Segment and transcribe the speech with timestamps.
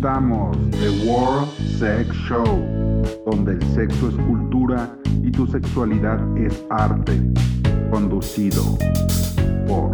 [0.00, 1.48] presentamos The World
[1.78, 2.44] Sex Show,
[3.26, 7.20] donde el sexo es cultura y tu sexualidad es arte.
[7.90, 8.78] Conducido
[9.68, 9.92] por.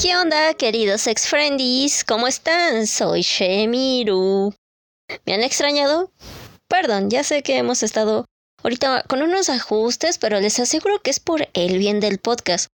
[0.00, 2.04] ¿Qué onda, queridos sex friendies?
[2.04, 2.86] ¿Cómo están?
[2.86, 4.54] Soy Shemiru.
[5.26, 6.12] ¿Me han extrañado?
[6.68, 8.26] Perdón, ya sé que hemos estado
[8.62, 12.68] ahorita con unos ajustes, pero les aseguro que es por el bien del podcast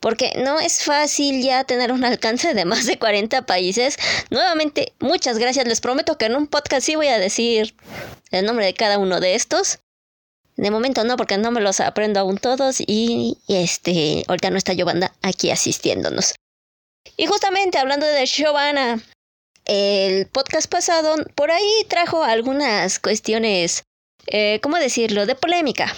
[0.00, 3.96] porque no es fácil ya tener un alcance de más de 40 países.
[4.30, 5.66] Nuevamente, muchas gracias.
[5.66, 7.74] Les prometo que en un podcast sí voy a decir
[8.30, 9.80] el nombre de cada uno de estos.
[10.56, 14.72] De momento no, porque no me los aprendo aún todos y, este, ahorita no está
[14.72, 16.34] Giovanna aquí asistiéndonos.
[17.16, 19.00] Y justamente hablando de Giovanna,
[19.66, 23.84] el podcast pasado por ahí trajo algunas cuestiones,
[24.26, 25.94] eh, ¿cómo decirlo?, de polémica.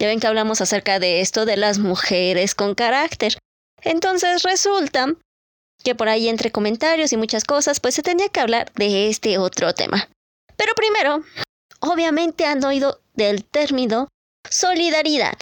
[0.00, 3.36] Ya ven que hablamos acerca de esto de las mujeres con carácter.
[3.82, 5.14] Entonces resulta
[5.84, 9.36] que por ahí entre comentarios y muchas cosas, pues se tenía que hablar de este
[9.36, 10.08] otro tema.
[10.56, 11.22] Pero primero,
[11.80, 14.08] obviamente han oído del término
[14.48, 15.36] solidaridad.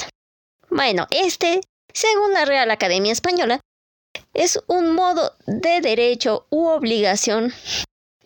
[0.69, 1.61] Bueno, este,
[1.93, 3.61] según la Real Academia Española,
[4.35, 7.53] es un modo de derecho u obligación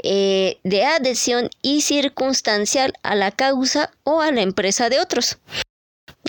[0.03, 5.38] eh, de adhesión y circunstancial a la causa o a la empresa de otros.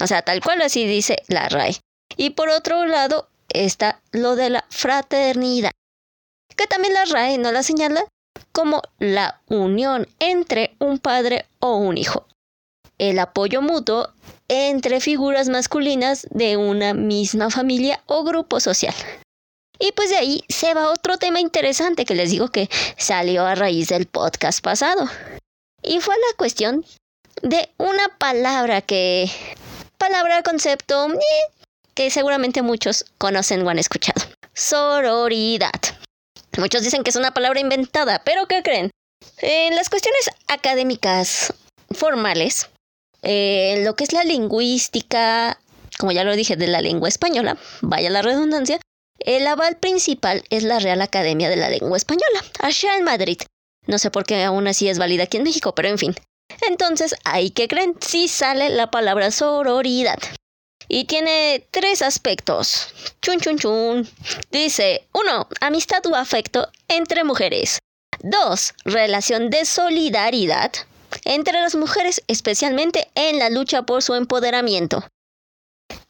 [0.02, 1.78] O sea, tal cual así dice la RAE.
[2.18, 5.72] Y por otro lado está lo de la fraternidad,
[6.56, 8.06] que también la RAE no la señala
[8.52, 12.28] como la unión entre un padre o un hijo.
[12.98, 14.14] El apoyo mutuo
[14.48, 18.94] entre figuras masculinas de una misma familia o grupo social.
[19.80, 23.56] Y pues de ahí se va otro tema interesante que les digo que salió a
[23.56, 25.10] raíz del podcast pasado.
[25.82, 26.86] Y fue la cuestión
[27.42, 29.30] de una palabra que
[30.08, 31.54] palabra, concepto eh,
[31.94, 34.22] que seguramente muchos conocen o han escuchado.
[34.54, 35.80] Sororidad.
[36.58, 38.92] Muchos dicen que es una palabra inventada, pero ¿qué creen?
[39.38, 41.54] En las cuestiones académicas
[41.92, 42.70] formales,
[43.22, 45.58] eh, lo que es la lingüística,
[45.98, 48.82] como ya lo dije, de la lengua española, vaya la redundancia,
[49.20, 53.38] el aval principal es la Real Academia de la Lengua Española, allá en Madrid.
[53.88, 56.14] No sé por qué aún así es válida aquí en México, pero en fin.
[56.68, 60.20] Entonces, ahí que creen, sí sale la palabra sororidad.
[60.88, 62.94] Y tiene tres aspectos.
[63.22, 64.10] Chun chun chun.
[64.52, 67.80] Dice, uno, amistad o afecto entre mujeres.
[68.20, 70.72] Dos, relación de solidaridad
[71.26, 75.08] entre las mujeres, especialmente en la lucha por su empoderamiento.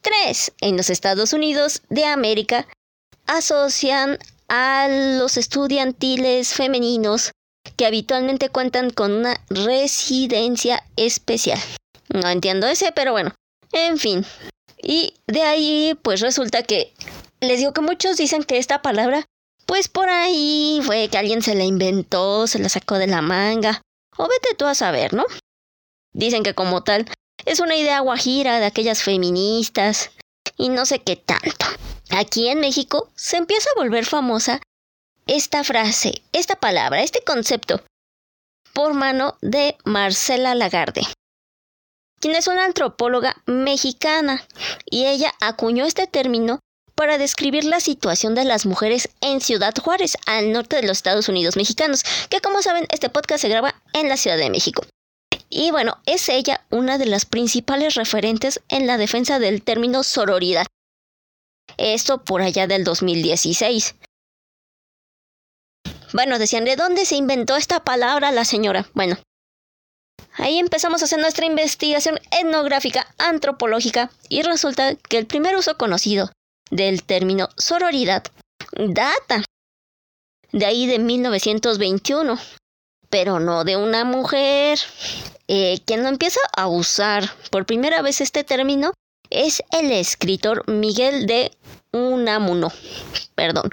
[0.01, 2.67] Tres, en los Estados Unidos de América
[3.25, 7.31] asocian a los estudiantiles femeninos
[7.75, 11.59] que habitualmente cuentan con una residencia especial.
[12.09, 13.33] No entiendo ese, pero bueno,
[13.71, 14.25] en fin.
[14.81, 16.93] Y de ahí pues resulta que
[17.39, 19.25] les digo que muchos dicen que esta palabra
[19.65, 23.81] pues por ahí fue que alguien se la inventó, se la sacó de la manga.
[24.17, 25.25] O vete tú a saber, ¿no?
[26.13, 27.09] Dicen que como tal
[27.45, 30.11] es una idea guajira de aquellas feministas
[30.57, 31.65] y no sé qué tanto.
[32.11, 34.61] Aquí en México se empieza a volver famosa
[35.27, 37.83] esta frase, esta palabra, este concepto,
[38.73, 41.03] por mano de Marcela Lagarde,
[42.19, 44.45] quien es una antropóloga mexicana,
[44.89, 46.59] y ella acuñó este término
[46.95, 51.27] para describir la situación de las mujeres en Ciudad Juárez, al norte de los Estados
[51.27, 54.83] Unidos mexicanos, que como saben este podcast se graba en la Ciudad de México.
[55.49, 60.65] Y bueno, es ella una de las principales referentes en la defensa del término sororidad.
[61.77, 63.95] Esto por allá del 2016.
[66.13, 68.87] Bueno, decían, ¿de dónde se inventó esta palabra la señora?
[68.93, 69.17] Bueno,
[70.35, 76.31] ahí empezamos a hacer nuestra investigación etnográfica antropológica y resulta que el primer uso conocido
[76.69, 78.23] del término sororidad
[78.77, 79.43] data
[80.51, 82.37] de ahí de 1921,
[83.09, 84.79] pero no de una mujer.
[85.47, 88.93] Eh, quien lo empieza a usar por primera vez este término
[89.31, 91.51] es el escritor Miguel de
[91.91, 92.71] Unamuno.
[93.35, 93.71] Perdón,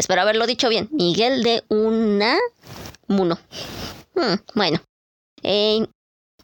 [0.00, 0.88] Espero haberlo dicho bien.
[0.92, 3.38] Miguel de Unamuno.
[4.14, 4.80] Hmm, bueno.
[5.42, 5.86] Eh,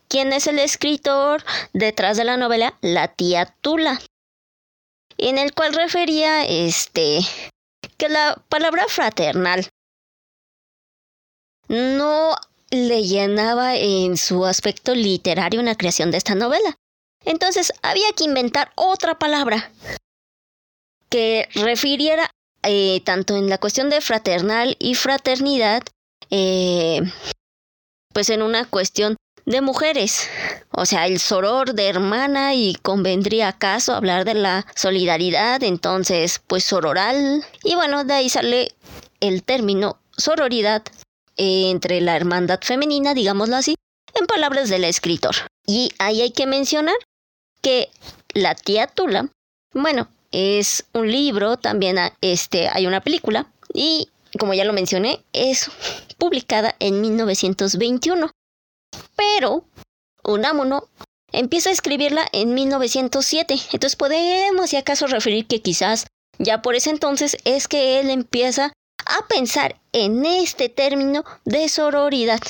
[0.08, 1.42] ¿Quién es el escritor
[1.72, 3.98] detrás de la novela La tía Tula?
[5.16, 7.20] En el cual refería este
[7.96, 9.66] que la palabra fraternal
[11.68, 12.36] no
[12.68, 16.76] le llenaba en su aspecto literario una creación de esta novela.
[17.24, 19.72] Entonces había que inventar otra palabra
[21.08, 22.30] que refiriera
[22.66, 25.82] eh, tanto en la cuestión de fraternal y fraternidad,
[26.30, 27.00] eh,
[28.12, 30.28] pues en una cuestión de mujeres.
[30.72, 36.64] O sea, el soror de hermana y convendría acaso hablar de la solidaridad, entonces pues
[36.64, 37.44] sororal.
[37.62, 38.74] Y bueno, de ahí sale
[39.20, 40.82] el término sororidad
[41.36, 43.76] entre la hermandad femenina, digámoslo así,
[44.14, 45.36] en palabras del escritor.
[45.66, 46.96] Y ahí hay que mencionar
[47.62, 47.90] que
[48.34, 49.28] la tía Tula,
[49.72, 54.08] bueno, es un libro, también este, hay una película y
[54.38, 55.70] como ya lo mencioné, es
[56.18, 58.30] publicada en 1921.
[59.16, 59.64] Pero
[60.24, 60.88] Unamuno
[61.32, 63.54] empieza a escribirla en 1907.
[63.72, 66.06] Entonces podemos, si acaso, referir que quizás
[66.38, 68.72] ya por ese entonces es que él empieza
[69.06, 72.40] a pensar en este término de sororidad.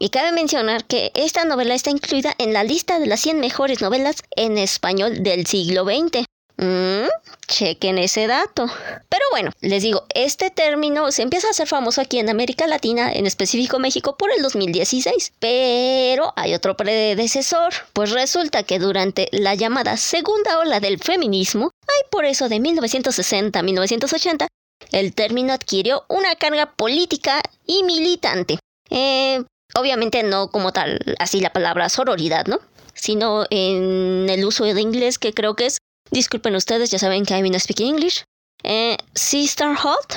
[0.00, 3.80] Y cabe mencionar que esta novela está incluida en la lista de las 100 mejores
[3.80, 6.24] novelas en español del siglo XX.
[6.58, 7.06] Mm,
[7.46, 8.66] chequen ese dato.
[9.08, 13.12] Pero bueno, les digo, este término se empieza a hacer famoso aquí en América Latina,
[13.12, 15.34] en específico México, por el 2016.
[15.38, 22.10] Pero hay otro predecesor, pues resulta que durante la llamada segunda ola del feminismo, hay
[22.10, 24.48] por eso de 1960 a 1980,
[24.90, 28.58] el término adquirió una carga política y militante.
[28.90, 29.44] Eh,
[29.76, 32.58] obviamente no como tal, así la palabra sororidad, ¿no?
[32.94, 35.78] Sino en el uso de inglés que creo que es
[36.10, 38.24] Disculpen ustedes, ya saben que I no speak English.
[38.62, 40.14] Eh, Sisterhood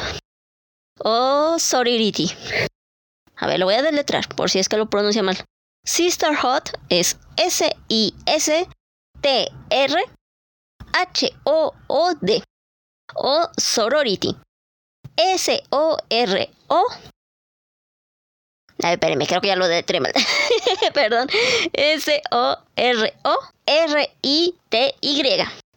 [1.03, 2.31] o Sorority.
[3.35, 5.37] A ver, lo voy a deletrar por si es que lo pronuncia mal.
[5.85, 8.13] Sisterhood es S-I-S-T-R-H-O-O-D
[13.15, 14.37] o Sorority.
[15.17, 16.85] S-O-R-O.
[18.83, 20.13] A ver, espérenme, creo que ya lo deletré mal.
[20.93, 21.27] Perdón.
[21.73, 22.91] S-O-R-O-R-I-T-Y.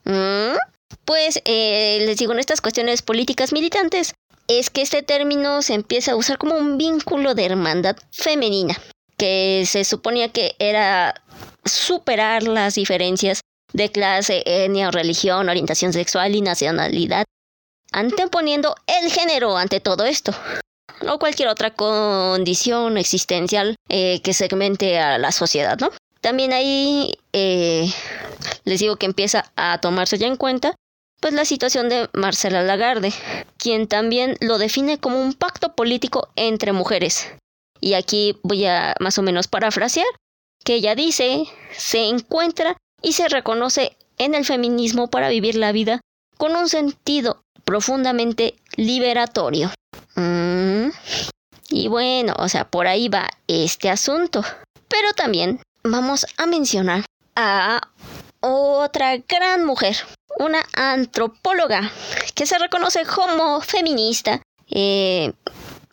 [0.05, 0.56] Mm,
[1.05, 4.15] pues eh, les digo, en estas cuestiones políticas militantes,
[4.49, 8.77] es que este término se empieza a usar como un vínculo de hermandad femenina,
[9.17, 11.15] que se suponía que era
[11.65, 13.41] superar las diferencias
[13.73, 17.25] de clase, etnia religión, orientación sexual y nacionalidad,
[17.93, 20.33] anteponiendo el género ante todo esto,
[21.09, 25.91] o cualquier otra condición existencial eh, que segmente a la sociedad, ¿no?
[26.25, 27.93] También hay eh,
[28.65, 30.75] les digo que empieza a tomarse ya en cuenta
[31.21, 33.12] pues la situación de Marcela Lagarde,
[33.59, 37.31] quien también lo define como un pacto político entre mujeres.
[37.79, 40.06] Y aquí voy a más o menos parafrasear,
[40.65, 41.44] que ella dice,
[41.76, 46.00] se encuentra y se reconoce en el feminismo para vivir la vida
[46.38, 49.71] con un sentido profundamente liberatorio.
[50.15, 50.88] Mm.
[51.69, 54.43] Y bueno, o sea, por ahí va este asunto.
[54.88, 57.05] Pero también vamos a mencionar
[57.37, 57.81] a
[58.41, 59.97] otra gran mujer,
[60.39, 61.91] una antropóloga
[62.35, 64.43] que se reconoce como feminista.
[64.71, 65.33] Eh,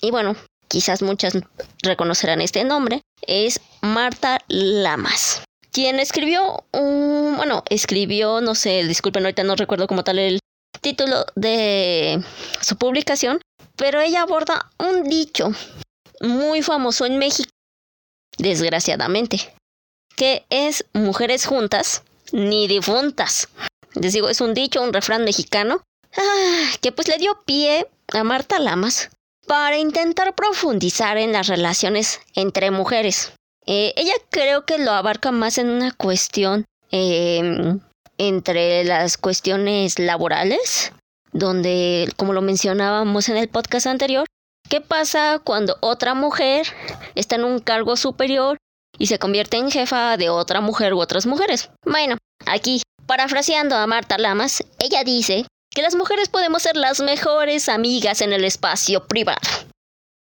[0.02, 0.36] y bueno,
[0.68, 1.38] quizás muchas
[1.84, 9.44] reconocerán este nombre, es Marta Lamas, quien escribió un, bueno, escribió, no sé, disculpen, ahorita
[9.44, 10.40] no recuerdo como tal el
[10.80, 12.24] título de
[12.62, 13.42] su publicación,
[13.76, 15.52] pero ella aborda un dicho
[16.22, 17.52] muy famoso en México,
[18.38, 19.54] desgraciadamente,
[20.21, 23.50] que es mujeres juntas ni difuntas.
[23.95, 25.81] Les digo, es un dicho, un refrán mexicano,
[26.15, 29.09] ah, que pues le dio pie a Marta Lamas
[29.47, 33.33] para intentar profundizar en las relaciones entre mujeres.
[33.66, 37.80] Eh, ella creo que lo abarca más en una cuestión em,
[38.19, 40.94] entre las cuestiones laborales,
[41.33, 44.28] donde, como lo mencionábamos en el podcast anterior,
[44.69, 46.68] ¿qué pasa cuando otra mujer
[47.16, 48.59] está en un cargo superior
[49.02, 51.72] y se convierte en jefa de otra mujer u otras mujeres.
[51.84, 57.68] Bueno, aquí, parafraseando a Marta Lamas, ella dice que las mujeres podemos ser las mejores
[57.68, 59.42] amigas en el espacio privado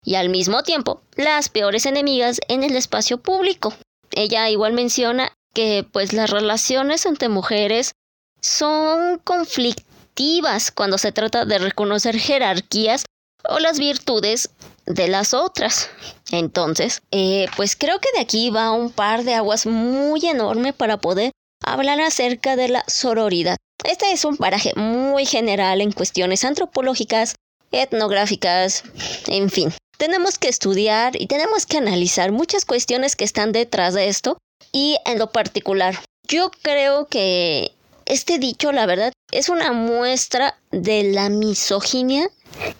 [0.01, 3.73] y al mismo tiempo las peores enemigas en el espacio público.
[4.11, 7.91] Ella igual menciona que pues las relaciones entre mujeres
[8.39, 13.03] son conflictivas cuando se trata de reconocer jerarquías
[13.43, 14.49] o las virtudes
[14.85, 15.89] de las otras.
[16.31, 20.97] Entonces, eh, pues creo que de aquí va un par de aguas muy enorme para
[20.97, 21.31] poder
[21.63, 23.57] hablar acerca de la sororidad.
[23.83, 27.35] Este es un paraje muy general en cuestiones antropológicas,
[27.71, 28.83] etnográficas,
[29.27, 29.73] en fin.
[29.97, 34.37] Tenemos que estudiar y tenemos que analizar muchas cuestiones que están detrás de esto
[34.71, 37.71] y en lo particular, yo creo que
[38.05, 42.29] este dicho, la verdad, es una muestra de la misoginia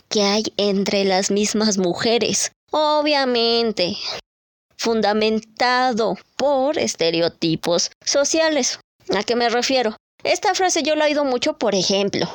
[0.10, 2.52] que hay entre las mismas mujeres.
[2.72, 3.98] Obviamente,
[4.78, 8.80] fundamentado por estereotipos sociales.
[9.16, 9.96] ¿A qué me refiero?
[10.24, 12.30] Esta frase yo la he oído mucho, por ejemplo,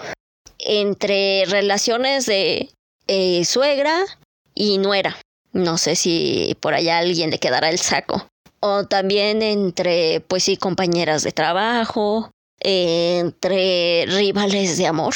[0.59, 2.71] entre relaciones de
[3.07, 4.05] eh, suegra
[4.55, 5.17] y nuera.
[5.53, 8.27] No sé si por allá alguien le quedará el saco.
[8.61, 15.15] o también entre, pues sí, compañeras de trabajo, entre rivales de amor,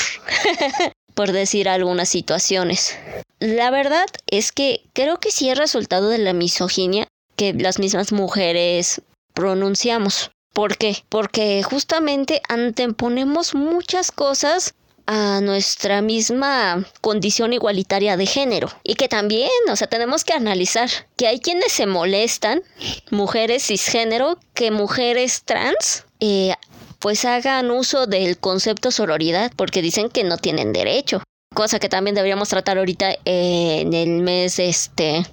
[1.18, 2.96] por decir algunas situaciones.
[3.40, 8.12] La verdad es que creo que sí es resultado de la misoginia que las mismas
[8.12, 9.02] mujeres
[9.34, 10.30] pronunciamos.
[10.52, 11.02] ¿Por qué?
[11.08, 14.74] Porque justamente anteponemos muchas cosas
[15.08, 18.68] a nuestra misma condición igualitaria de género.
[18.84, 22.62] Y que también, o sea, tenemos que analizar que hay quienes se molestan,
[23.10, 26.54] mujeres cisgénero, que mujeres trans, eh,
[26.98, 31.22] pues hagan uso del concepto sororidad, porque dicen que no tienen derecho.
[31.54, 35.24] Cosa que también deberíamos tratar ahorita en el mes este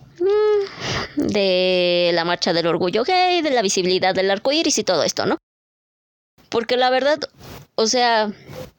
[1.15, 5.25] de la marcha del orgullo gay, de la visibilidad del arco iris y todo esto,
[5.25, 5.37] ¿no?
[6.49, 7.19] Porque la verdad,
[7.75, 8.31] o sea,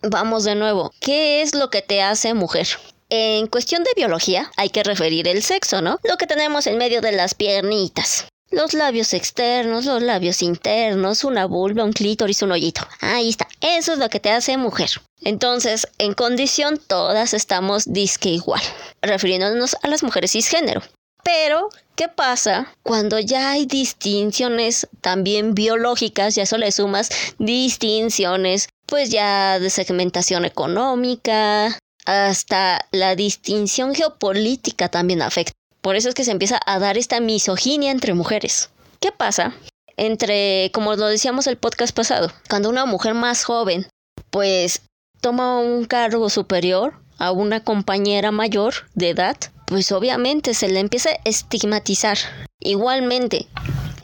[0.02, 2.68] vamos de nuevo, ¿qué es lo que te hace mujer?
[3.08, 5.98] En cuestión de biología, hay que referir el sexo, ¿no?
[6.02, 8.26] Lo que tenemos en medio de las piernitas.
[8.50, 12.82] Los labios externos, los labios internos, una vulva, un clítoris, un hoyito.
[13.00, 13.48] Ahí está.
[13.60, 14.90] Eso es lo que te hace mujer.
[15.22, 18.62] Entonces, en condición, todas estamos disque igual,
[19.02, 20.80] refiriéndonos a las mujeres cisgénero.
[21.24, 26.36] Pero, ¿qué pasa cuando ya hay distinciones también biológicas?
[26.36, 35.20] Ya eso le sumas distinciones, pues ya de segmentación económica, hasta la distinción geopolítica también
[35.20, 35.52] afecta.
[35.86, 38.70] Por eso es que se empieza a dar esta misoginia entre mujeres.
[38.98, 39.54] ¿Qué pasa?
[39.96, 43.86] Entre, como lo decíamos el podcast pasado, cuando una mujer más joven,
[44.30, 44.82] pues
[45.20, 49.36] toma un cargo superior a una compañera mayor de edad,
[49.68, 52.18] pues obviamente se le empieza a estigmatizar.
[52.58, 53.46] Igualmente,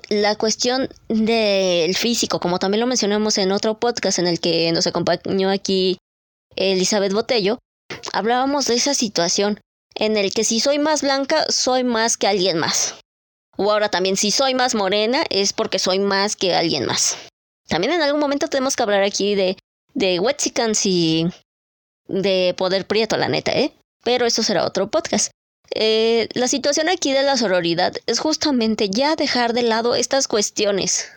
[0.08, 4.86] la cuestión del físico, como también lo mencionamos en otro podcast en el que nos
[4.86, 5.98] acompañó aquí
[6.54, 7.58] Elizabeth Botello,
[8.12, 9.58] hablábamos de esa situación
[9.94, 12.94] en el que si soy más blanca, soy más que alguien más.
[13.56, 17.16] O ahora también, si soy más morena, es porque soy más que alguien más.
[17.68, 19.56] También en algún momento tenemos que hablar aquí de,
[19.94, 21.26] de Wexicans y
[22.08, 23.72] de Poder Prieto, la neta, ¿eh?
[24.04, 25.30] Pero eso será otro podcast.
[25.74, 31.10] Eh, la situación aquí de la sororidad es justamente ya dejar de lado estas cuestiones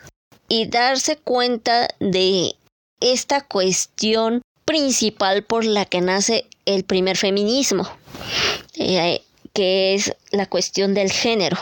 [0.48, 2.54] y darse cuenta de
[3.00, 7.88] esta cuestión principal por la que nace el primer feminismo,
[8.74, 9.22] eh,
[9.54, 11.56] que es la cuestión del género.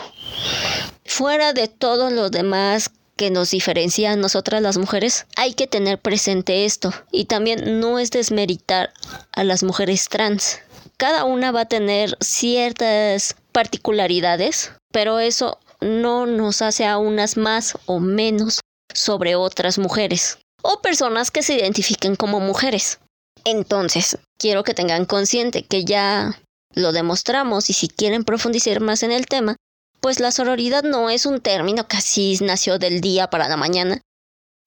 [1.05, 5.99] Fuera de todo lo demás que nos diferencia a nosotras las mujeres, hay que tener
[5.99, 6.93] presente esto.
[7.11, 8.91] Y también no es desmeritar
[9.31, 10.59] a las mujeres trans
[10.97, 17.77] cada una va a tener ciertas particularidades, pero eso no nos hace a unas más
[17.85, 18.61] o menos
[18.93, 22.99] sobre otras mujeres o personas que se identifiquen como mujeres.
[23.43, 26.39] Entonces, quiero que tengan consciente que ya
[26.73, 29.55] lo demostramos y si quieren profundizar más en el tema,
[30.01, 34.01] pues la sororidad no es un término que así nació del día para la mañana,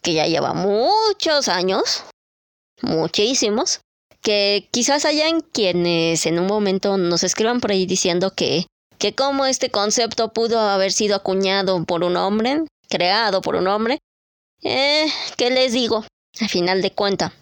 [0.03, 2.05] que ya lleva muchos años,
[2.83, 3.81] muchísimos,
[4.23, 8.67] que quizás hayan quienes en un momento nos escriban por ahí diciendo que,
[8.99, 13.99] que cómo este concepto pudo haber sido acuñado por un hombre, creado por un hombre.
[14.63, 15.07] Eh,
[15.37, 16.05] ¿qué les digo?
[16.41, 17.33] Al final de cuenta,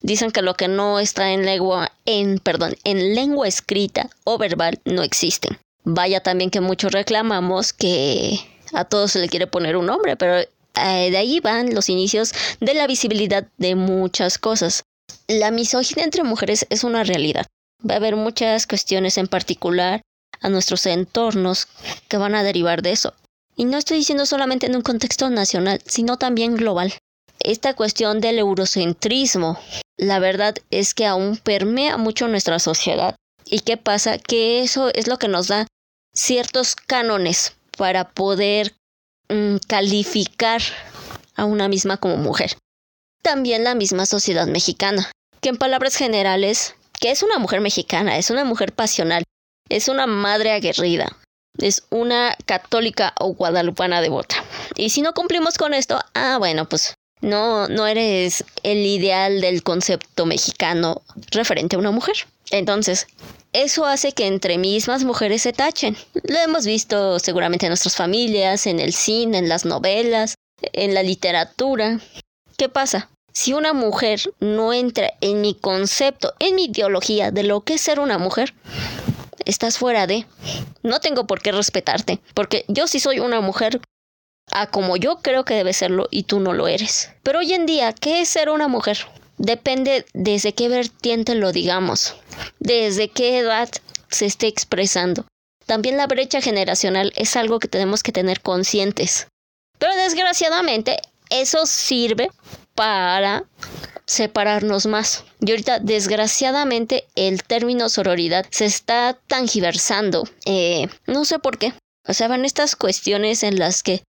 [0.00, 4.80] dicen que lo que no está en lengua, en, perdón, en lengua escrita o verbal
[4.84, 5.48] no existe.
[5.84, 8.38] Vaya también que muchos reclamamos que
[8.72, 12.32] a todos se le quiere poner un nombre, pero eh, de ahí van los inicios
[12.60, 14.84] de la visibilidad de muchas cosas.
[15.26, 17.46] La misoginia entre mujeres es una realidad.
[17.88, 20.02] Va a haber muchas cuestiones en particular
[20.40, 21.66] a nuestros entornos
[22.08, 23.14] que van a derivar de eso.
[23.56, 26.94] Y no estoy diciendo solamente en un contexto nacional, sino también global.
[27.40, 29.58] Esta cuestión del eurocentrismo,
[29.98, 33.16] la verdad es que aún permea mucho nuestra sociedad.
[33.44, 34.18] ¿Y qué pasa?
[34.18, 35.66] Que eso es lo que nos da
[36.14, 38.74] ciertos cánones para poder
[39.28, 40.62] mm, calificar
[41.34, 42.56] a una misma como mujer.
[43.22, 48.30] También la misma sociedad mexicana que en palabras generales, que es una mujer mexicana, es
[48.30, 49.24] una mujer pasional,
[49.68, 51.16] es una madre aguerrida,
[51.58, 54.36] es una católica o guadalupana devota.
[54.76, 59.62] Y si no cumplimos con esto, ah, bueno, pues no, no eres el ideal del
[59.62, 62.16] concepto mexicano referente a una mujer.
[62.50, 63.06] Entonces,
[63.52, 65.96] eso hace que entre mismas mujeres se tachen.
[66.24, 70.34] Lo hemos visto seguramente en nuestras familias, en el cine, en las novelas,
[70.72, 72.00] en la literatura.
[72.56, 73.08] ¿Qué pasa?
[73.38, 77.80] si una mujer no entra en mi concepto, en mi ideología de lo que es
[77.80, 78.52] ser una mujer,
[79.44, 80.26] estás fuera de.
[80.82, 83.80] No tengo por qué respetarte, porque yo sí soy una mujer
[84.52, 87.10] a como yo creo que debe serlo y tú no lo eres.
[87.22, 88.98] Pero hoy en día, ¿qué es ser una mujer?
[89.36, 92.16] Depende desde qué vertiente lo digamos,
[92.58, 93.68] desde qué edad
[94.10, 95.26] se esté expresando.
[95.66, 99.28] También la brecha generacional es algo que tenemos que tener conscientes.
[99.78, 100.96] Pero desgraciadamente
[101.30, 102.30] eso sirve
[102.74, 103.44] para
[104.06, 105.24] separarnos más.
[105.40, 110.24] Y ahorita, desgraciadamente, el término sororidad se está tangiversando.
[110.46, 111.74] Eh, no sé por qué.
[112.06, 114.02] O sea, van estas cuestiones en las que,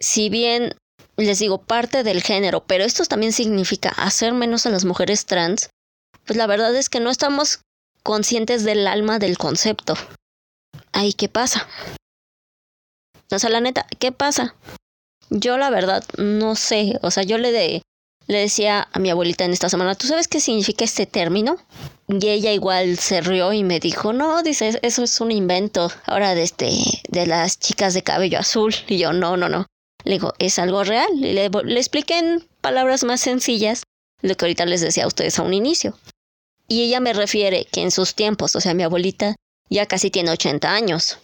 [0.00, 0.74] si bien
[1.16, 5.70] les digo parte del género, pero esto también significa hacer menos a las mujeres trans,
[6.24, 7.60] pues la verdad es que no estamos
[8.02, 9.94] conscientes del alma del concepto.
[10.92, 11.68] Ay, ¿qué pasa?
[13.30, 14.54] O sea, la neta, ¿qué pasa?
[15.28, 17.82] Yo la verdad no sé, o sea, yo le, de,
[18.26, 21.56] le decía a mi abuelita en esta semana, ¿tú sabes qué significa este término?
[22.08, 26.34] Y ella igual se rió y me dijo, no, dice, eso es un invento ahora
[26.34, 26.72] de, este,
[27.08, 28.74] de las chicas de cabello azul.
[28.88, 29.66] Y yo, no, no, no.
[30.04, 31.08] Le digo, es algo real.
[31.14, 33.82] Y le, le expliqué en palabras más sencillas
[34.22, 35.98] lo que ahorita les decía a ustedes a un inicio.
[36.68, 39.36] Y ella me refiere que en sus tiempos, o sea, mi abuelita
[39.68, 41.18] ya casi tiene 80 años,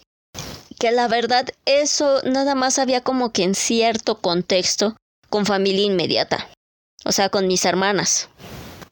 [0.79, 4.95] que la verdad eso nada más había como que en cierto contexto
[5.29, 6.49] con familia inmediata.
[7.05, 8.29] O sea, con mis hermanas,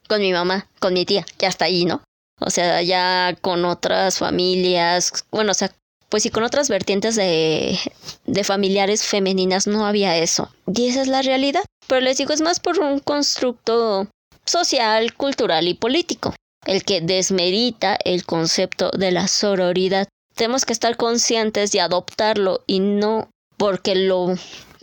[0.08, 2.02] con mi mamá, con mi tía, ya está ahí, ¿no?
[2.40, 5.72] O sea, ya con otras familias, bueno, o sea,
[6.08, 7.78] pues sí, con otras vertientes de,
[8.24, 10.50] de familiares femeninas no había eso.
[10.72, 11.64] Y esa es la realidad.
[11.86, 14.08] Pero les digo, es más por un constructo
[14.44, 16.34] social, cultural y político,
[16.64, 22.78] el que desmerita el concepto de la sororidad tenemos que estar conscientes de adoptarlo y
[22.80, 24.34] no porque lo,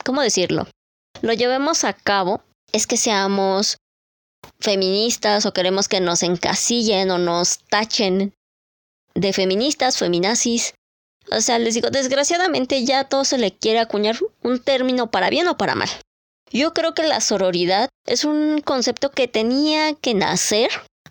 [0.03, 0.67] ¿cómo decirlo?
[1.21, 3.77] Lo llevemos a cabo, es que seamos
[4.59, 8.33] feministas o queremos que nos encasillen o nos tachen
[9.13, 10.73] de feministas, feminazis.
[11.31, 15.47] O sea, les digo, desgraciadamente ya todo se le quiere acuñar un término para bien
[15.47, 15.89] o para mal.
[16.51, 20.69] Yo creo que la sororidad es un concepto que tenía que nacer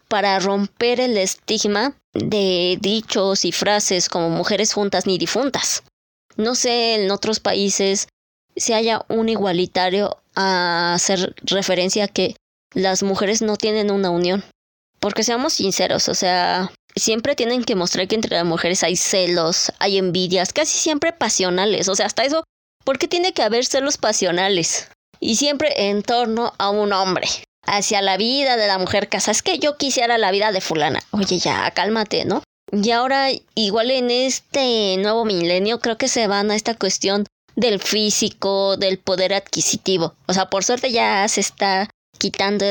[0.09, 5.83] para romper el estigma de dichos y frases como mujeres juntas ni difuntas.
[6.37, 8.09] No sé en otros países
[8.55, 12.37] si haya un igualitario a hacer referencia a que
[12.75, 14.45] las mujeres no tienen una unión.
[15.01, 19.73] Porque seamos sinceros, o sea, siempre tienen que mostrar que entre las mujeres hay celos,
[19.79, 21.89] hay envidias, casi siempre pasionales.
[21.89, 22.45] O sea, hasta eso,
[22.85, 24.89] ¿por qué tiene que haber celos pasionales?
[25.21, 27.29] Y siempre en torno a un hombre
[27.65, 29.31] hacia la vida de la mujer casa.
[29.31, 31.01] Es que yo quisiera la vida de fulana.
[31.13, 32.43] Oye, ya, cálmate, ¿no?
[32.73, 37.81] Y ahora, igual en este nuevo milenio, creo que se van a esta cuestión del
[37.81, 40.15] físico, del poder adquisitivo.
[40.27, 41.91] O sea, por suerte ya se está
[42.23, 42.65] quitando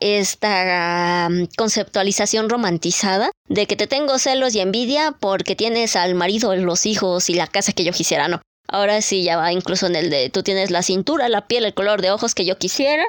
[0.00, 6.86] esta conceptualización romantizada de que te tengo celos y envidia porque tienes al marido, los
[6.86, 8.42] hijos y la casa que yo quisiera, no.
[8.66, 11.72] Ahora sí ya va incluso en el de tú tienes la cintura, la piel, el
[11.72, 13.04] color de ojos que yo quisiera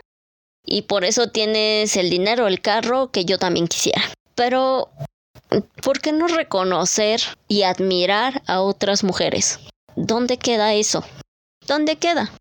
[0.63, 4.03] y por eso tienes el dinero, el carro que yo también quisiera.
[4.35, 4.91] Pero,
[5.81, 9.59] ¿por qué no reconocer y admirar a otras mujeres?
[9.95, 11.03] ¿Dónde queda eso?
[11.65, 12.31] ¿Dónde queda?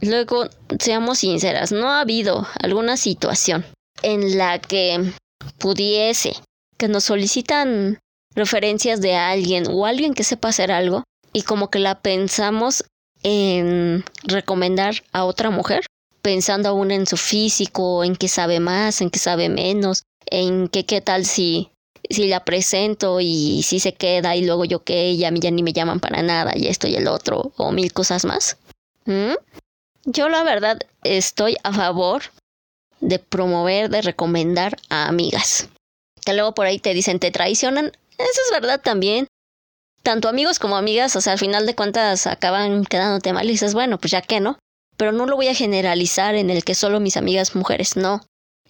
[0.00, 3.64] Luego, seamos sinceras, no ha habido alguna situación
[4.02, 5.12] en la que
[5.58, 6.34] pudiese,
[6.76, 7.98] que nos solicitan
[8.34, 12.84] referencias de alguien o alguien que sepa hacer algo y como que la pensamos
[13.22, 15.86] en recomendar a otra mujer
[16.24, 20.86] pensando aún en su físico, en que sabe más, en que sabe menos, en que
[20.86, 21.70] qué tal si,
[22.08, 25.50] si la presento y si se queda y luego yo que ella, a mí ya
[25.50, 28.56] ni me llaman para nada y esto y el otro, o mil cosas más.
[29.04, 29.34] ¿Mm?
[30.04, 32.22] Yo la verdad estoy a favor
[33.00, 35.68] de promover, de recomendar a amigas.
[36.24, 37.86] Que luego por ahí te dicen te traicionan.
[38.18, 39.26] Eso es verdad también.
[40.02, 43.72] Tanto amigos como amigas, o sea, al final de cuentas acaban quedándote mal y dices,
[43.72, 44.58] bueno, pues ya que no
[44.96, 48.20] pero no lo voy a generalizar en el que solo mis amigas mujeres, no.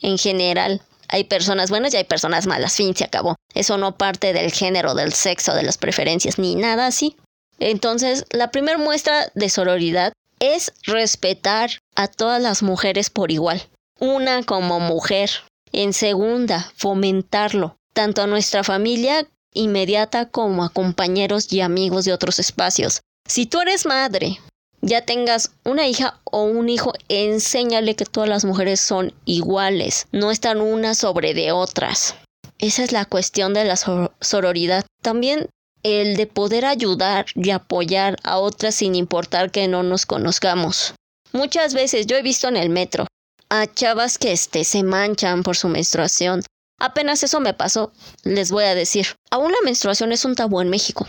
[0.01, 3.37] En general, hay personas buenas y hay personas malas, fin, se acabó.
[3.55, 7.17] Eso no parte del género, del sexo, de las preferencias, ni nada así.
[7.59, 10.13] Entonces, la primera muestra de sororidad
[10.53, 13.63] es respetar a todas las mujeres por igual.
[13.99, 15.31] Una como mujer.
[15.73, 22.39] En segunda, fomentarlo, tanto a nuestra familia inmediata como a compañeros y amigos de otros
[22.39, 23.01] espacios.
[23.27, 24.39] Si tú eres madre
[24.85, 30.31] ya tengas una hija o un hijo, enséñale que todas las mujeres son iguales, no
[30.31, 32.17] están unas sobre de otras.
[32.59, 34.85] Esa es la cuestión de la sororidad.
[35.03, 35.49] También
[35.85, 40.95] el de poder ayudar y apoyar a otras sin importar que no nos conozcamos.
[41.33, 43.07] Muchas veces yo he visto en el metro
[43.51, 46.43] a chavas que este, se manchan por su menstruación.
[46.81, 47.93] Apenas eso me pasó,
[48.25, 49.07] les voy a decir.
[49.31, 51.07] Aún la menstruación es un tabú en México.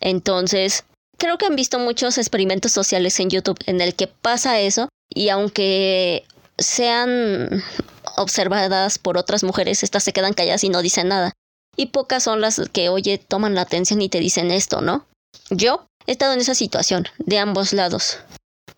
[0.00, 0.84] Entonces,
[1.16, 5.28] creo que han visto muchos experimentos sociales en YouTube en el que pasa eso y
[5.28, 6.24] aunque
[6.58, 7.62] sean
[8.16, 11.32] observadas por otras mujeres, estas se quedan calladas y no dicen nada.
[11.76, 15.06] Y pocas son las que, oye, toman la atención y te dicen esto, ¿no?
[15.50, 18.18] Yo he estado en esa situación, de ambos lados.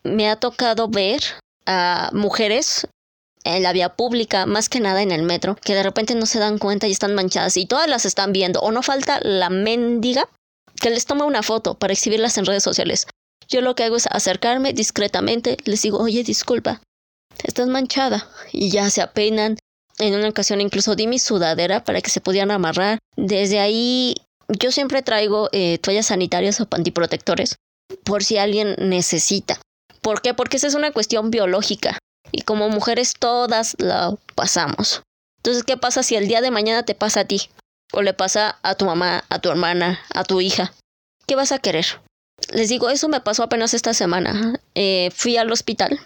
[0.02, 1.22] me ha tocado ver
[1.66, 2.86] a mujeres
[3.44, 6.38] en la vía pública, más que nada en el metro, que de repente no se
[6.38, 8.60] dan cuenta y están manchadas y todas las están viendo.
[8.60, 10.28] O no falta la mendiga
[10.80, 13.06] que les toma una foto para exhibirlas en redes sociales.
[13.48, 16.82] Yo lo que hago es acercarme discretamente, les digo, oye, disculpa,
[17.42, 18.28] estás manchada.
[18.52, 19.56] Y ya se apenan.
[19.98, 22.98] En una ocasión incluso di mi sudadera para que se pudieran amarrar.
[23.16, 24.14] Desde ahí
[24.48, 27.56] yo siempre traigo eh, toallas sanitarias o pantiprotectores
[28.04, 29.60] por si alguien necesita.
[30.00, 30.34] ¿Por qué?
[30.34, 31.98] Porque esa es una cuestión biológica
[32.30, 35.02] y como mujeres todas la pasamos.
[35.38, 37.50] Entonces, ¿qué pasa si el día de mañana te pasa a ti?
[37.92, 40.72] O le pasa a tu mamá, a tu hermana, a tu hija.
[41.26, 41.86] ¿Qué vas a querer?
[42.52, 44.60] Les digo, eso me pasó apenas esta semana.
[44.74, 46.00] Eh, fui al hospital,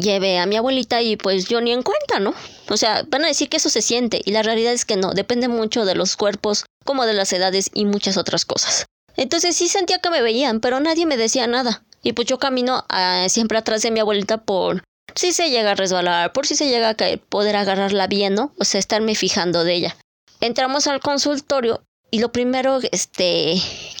[0.00, 2.34] llevé a mi abuelita y pues yo ni en cuenta, ¿no?
[2.68, 5.12] O sea, van a decir que eso se siente y la realidad es que no,
[5.12, 8.86] depende mucho de los cuerpos, como de las edades y muchas otras cosas.
[9.16, 11.82] Entonces sí sentía que me veían, pero nadie me decía nada.
[12.02, 14.82] Y pues yo camino ah, siempre atrás de mi abuelita por
[15.14, 18.52] si se llega a resbalar, por si se llega a caer, poder agarrarla bien, ¿no?
[18.58, 19.96] O sea, estarme fijando de ella.
[20.40, 23.54] Entramos al consultorio y lo primero este,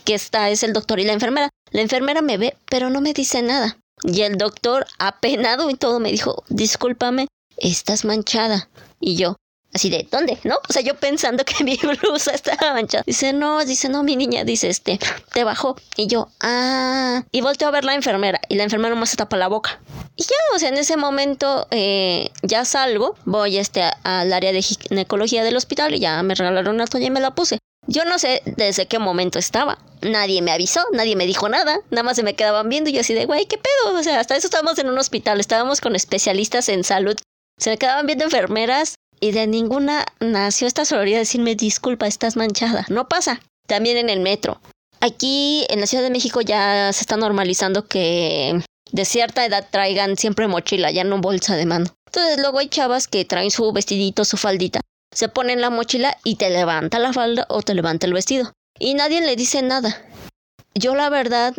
[0.04, 1.50] que está es el doctor y la enfermera.
[1.70, 3.78] La enfermera me ve, pero no me dice nada.
[4.02, 8.68] Y el doctor, apenado y todo, me dijo, discúlpame, estás manchada.
[9.00, 9.36] Y yo,
[9.76, 10.38] Así de, ¿dónde?
[10.42, 10.54] ¿No?
[10.70, 13.04] O sea, yo pensando que mi blusa estaba manchada.
[13.06, 14.98] Dice, no, dice, no, mi niña, dice, este,
[15.34, 15.76] te bajó.
[15.98, 17.22] Y yo, ah.
[17.30, 18.40] Y volteo a ver la enfermera.
[18.48, 19.78] Y la enfermera nomás se tapa la boca.
[20.16, 24.62] Y ya, o sea, en ese momento eh, ya salgo, voy este, al área de
[24.62, 27.58] ginecología del hospital y ya me regalaron una toalla y me la puse.
[27.86, 29.78] Yo no sé desde qué momento estaba.
[30.06, 31.80] Nadie me avisó, nadie me dijo nada.
[31.90, 33.96] Nada más se me quedaban viendo y yo así de, güey, ¿qué pedo?
[33.96, 37.16] O sea, hasta eso estábamos en un hospital, estábamos con especialistas en salud.
[37.58, 42.36] Se me quedaban viendo enfermeras y de ninguna nació esta sororidad de decirme disculpa, estás
[42.36, 42.86] manchada.
[42.88, 43.40] No pasa.
[43.66, 44.60] También en el metro.
[45.00, 48.60] Aquí en la Ciudad de México ya se está normalizando que
[48.92, 51.86] de cierta edad traigan siempre mochila, ya no bolsa de mano.
[52.06, 54.80] Entonces luego hay chavas que traen su vestidito, su faldita,
[55.16, 58.52] se ponen la mochila y te levanta la falda o te levanta el vestido.
[58.78, 60.02] Y nadie le dice nada.
[60.74, 61.54] Yo la verdad,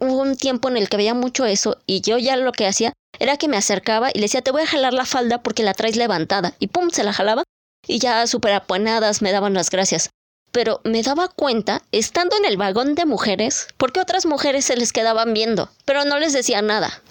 [0.00, 2.92] hubo un tiempo en el que veía mucho eso y yo ya lo que hacía
[3.18, 5.74] era que me acercaba y le decía, te voy a jalar la falda porque la
[5.74, 6.54] traes levantada.
[6.58, 7.44] Y pum, se la jalaba
[7.86, 10.10] y ya súper apuenadas me daban las gracias.
[10.52, 14.92] Pero me daba cuenta, estando en el vagón de mujeres, porque otras mujeres se les
[14.92, 17.02] quedaban viendo, pero no les decía nada.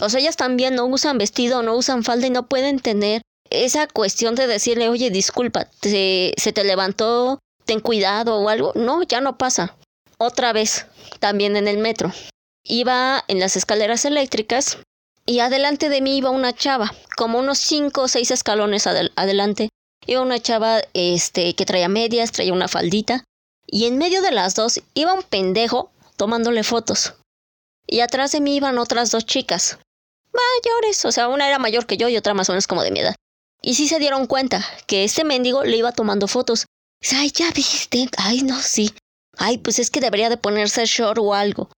[0.00, 3.88] O sea, ellas también no usan vestido, no usan falda y no pueden tener esa
[3.88, 8.72] cuestión de decirle, oye, disculpa, se te levantó, ten cuidado o algo.
[8.74, 9.76] No, ya no pasa.
[10.18, 10.86] Otra vez,
[11.18, 12.12] también en el metro.
[12.64, 14.78] Iba en las escaleras eléctricas
[15.26, 19.68] y adelante de mí iba una chava, como unos cinco o seis escalones adelante.
[20.06, 23.24] Iba una chava este, que traía medias, traía una faldita,
[23.66, 27.14] y en medio de las dos iba un pendejo tomándole fotos.
[27.86, 29.78] Y atrás de mí iban otras dos chicas,
[30.32, 32.90] mayores, o sea, una era mayor que yo y otra más o menos como de
[32.90, 33.14] mi edad.
[33.62, 36.66] Y sí se dieron cuenta que este mendigo le iba tomando fotos.
[37.12, 38.94] Ay, ya viste, ay, no, sí.
[39.36, 41.70] Ay, pues es que debería de ponerse short o algo.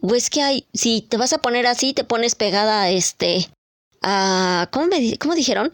[0.00, 3.50] O es que hay, si te vas a poner así, te pones pegada a este,
[4.02, 5.72] a, ¿cómo me, cómo dijeron?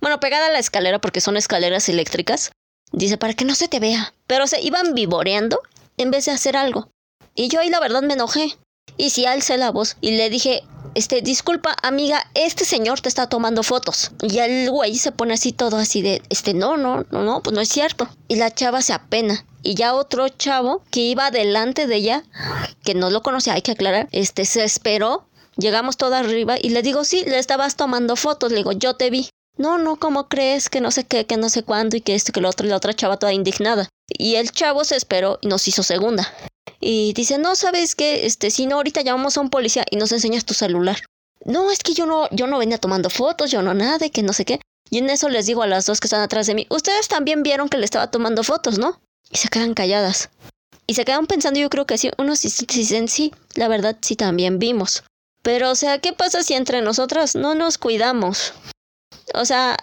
[0.00, 2.50] Bueno, pegada a la escalera porque son escaleras eléctricas.
[2.92, 4.14] Dice, para que no se te vea.
[4.26, 5.60] Pero se iban vivoreando
[5.96, 6.90] en vez de hacer algo.
[7.34, 8.58] Y yo ahí la verdad me enojé.
[8.96, 10.62] Y si alcé la voz y le dije,
[10.94, 14.12] este, disculpa, amiga, este señor te está tomando fotos.
[14.22, 17.54] Y el güey se pone así todo así de, este, no, no, no, no, pues
[17.54, 18.08] no es cierto.
[18.28, 19.44] Y la chava se apena.
[19.62, 22.24] Y ya otro chavo que iba delante de ella,
[22.84, 25.26] que no lo conocía, hay que aclarar, este, se esperó.
[25.56, 28.50] Llegamos todo arriba y le digo, sí, le estabas tomando fotos.
[28.50, 29.28] Le digo, yo te vi.
[29.58, 30.70] No, no, ¿cómo crees?
[30.70, 32.66] Que no sé qué, que no sé cuándo y que esto, que lo otro.
[32.66, 33.88] Y la otra chava toda indignada.
[34.18, 36.32] Y el chavo se esperó y nos hizo segunda
[36.82, 38.26] y dice, no, ¿sabes qué?
[38.26, 40.98] Este, si no, ahorita llamamos a un policía y nos enseñas tu celular.
[41.44, 44.32] No, es que yo no, yo no venía tomando fotos, yo no nada, que no
[44.32, 44.60] sé qué.
[44.90, 47.44] Y en eso les digo a las dos que están atrás de mí, ustedes también
[47.44, 49.00] vieron que le estaba tomando fotos, ¿no?
[49.30, 50.30] Y se quedan calladas.
[50.88, 54.58] Y se quedan pensando, yo creo que sí, unos dicen sí, la verdad sí también
[54.58, 55.04] vimos.
[55.42, 58.52] Pero, o sea, ¿qué pasa si entre nosotras no nos cuidamos?
[59.34, 59.76] O sea,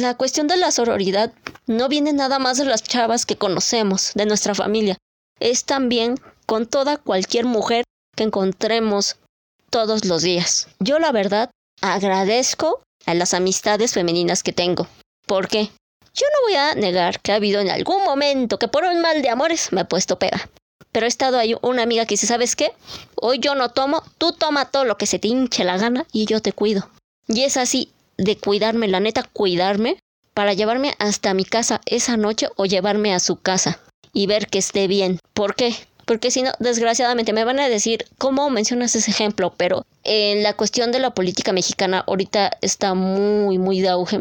[0.00, 1.32] la cuestión de la sororidad
[1.66, 4.96] no viene nada más de las chavas que conocemos, de nuestra familia.
[5.38, 7.84] Es también con toda cualquier mujer
[8.16, 9.16] que encontremos
[9.70, 10.68] todos los días.
[10.78, 11.50] Yo la verdad
[11.80, 14.86] agradezco a las amistades femeninas que tengo.
[15.26, 15.70] ¿Por qué?
[16.14, 19.22] Yo no voy a negar que ha habido en algún momento que por un mal
[19.22, 20.48] de amores me he puesto pega.
[20.90, 22.72] Pero he estado ahí una amiga que dice, ¿sabes qué?
[23.16, 26.26] Hoy yo no tomo, tú toma todo lo que se te hinche la gana y
[26.26, 26.88] yo te cuido.
[27.28, 27.90] Y es así
[28.22, 29.98] de cuidarme, la neta, cuidarme
[30.34, 33.80] para llevarme hasta mi casa esa noche o llevarme a su casa
[34.12, 35.18] y ver que esté bien.
[35.34, 35.74] ¿Por qué?
[36.06, 39.54] Porque si no, desgraciadamente me van a decir, ¿cómo mencionas ese ejemplo?
[39.56, 44.20] Pero En la cuestión de la política mexicana ahorita está muy, muy de auge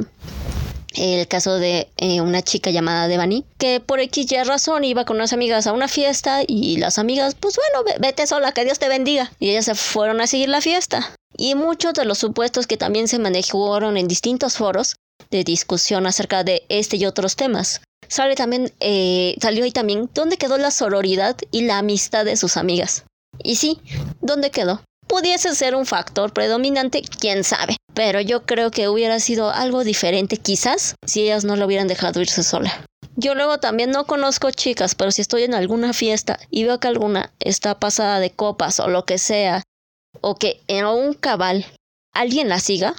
[0.95, 5.33] el caso de eh, una chica llamada Devani, que por X razón iba con unas
[5.33, 9.31] amigas a una fiesta y las amigas, pues bueno, vete sola, que Dios te bendiga.
[9.39, 11.15] Y ellas se fueron a seguir la fiesta.
[11.37, 14.95] Y muchos de los supuestos que también se manejaron en distintos foros
[15.29, 17.81] de discusión acerca de este y otros temas.
[18.07, 22.57] Sale también, eh, salió ahí también dónde quedó la sororidad y la amistad de sus
[22.57, 23.05] amigas.
[23.43, 23.79] Y sí,
[24.19, 24.81] ¿dónde quedó?
[25.11, 27.75] Pudiese ser un factor predominante, quién sabe.
[27.93, 32.21] Pero yo creo que hubiera sido algo diferente quizás si ellas no lo hubieran dejado
[32.21, 32.85] irse sola.
[33.17, 36.87] Yo luego también no conozco chicas, pero si estoy en alguna fiesta y veo que
[36.87, 39.63] alguna está pasada de copas o lo que sea,
[40.21, 41.65] o que en un cabal
[42.13, 42.95] alguien la siga,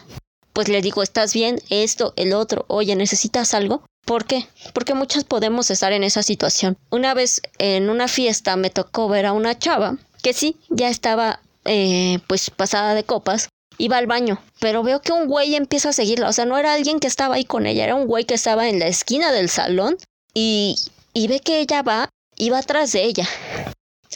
[0.53, 1.61] pues le digo, ¿estás bien?
[1.70, 3.87] Esto, el otro, oye, ¿necesitas algo?
[4.05, 4.46] ¿Por qué?
[4.75, 6.77] Porque muchas podemos estar en esa situación.
[6.90, 11.40] Una vez en una fiesta me tocó ver a una chava que sí, ya estaba
[11.64, 13.48] eh, pues pasada de copas,
[13.79, 16.75] iba al baño, pero veo que un güey empieza a seguirla, o sea, no era
[16.75, 19.48] alguien que estaba ahí con ella, era un güey que estaba en la esquina del
[19.48, 19.96] salón
[20.35, 20.77] y,
[21.14, 23.29] y ve que ella va y va atrás de ella.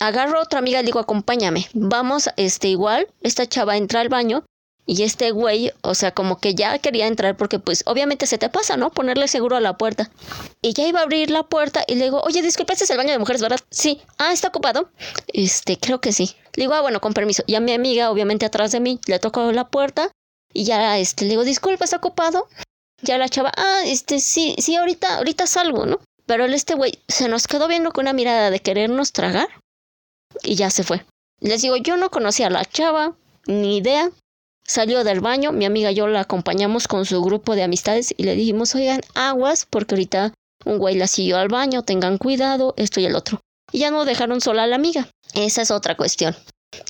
[0.00, 4.44] Agarro a otra amiga y digo, acompáñame, vamos, este, igual, esta chava entra al baño
[4.86, 8.48] y este güey, o sea, como que ya quería entrar porque pues obviamente se te
[8.48, 8.90] pasa, ¿no?
[8.90, 10.10] Ponerle seguro a la puerta.
[10.62, 12.96] Y ya iba a abrir la puerta y le digo, oye, disculpe, este es el
[12.96, 13.58] baño de mujeres, ¿verdad?
[13.70, 14.00] Sí.
[14.18, 14.88] Ah, ¿está ocupado?
[15.26, 16.36] Este, creo que sí.
[16.54, 17.42] Le digo, ah, bueno, con permiso.
[17.46, 20.12] Y a mi amiga, obviamente atrás de mí, le tocó la puerta
[20.52, 22.46] y ya, este, le digo, disculpa, ¿está ocupado?
[23.02, 25.98] Ya la chava, ah, este, sí, sí, ahorita, ahorita salgo, ¿no?
[26.26, 29.48] Pero este güey se nos quedó viendo con una mirada de querernos tragar
[30.42, 31.04] y ya se fue.
[31.40, 34.10] Les digo, yo no conocía a la chava, ni idea.
[34.66, 38.24] Salió del baño, mi amiga y yo la acompañamos con su grupo de amistades y
[38.24, 40.32] le dijimos, oigan, aguas, porque ahorita
[40.64, 43.40] un güey la siguió al baño, tengan cuidado, esto y el otro.
[43.70, 45.08] Y ya no dejaron sola a la amiga.
[45.34, 46.34] Esa es otra cuestión.